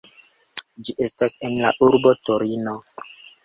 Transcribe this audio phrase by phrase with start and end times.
[0.87, 2.79] Ĝi estas en la urbo Torino.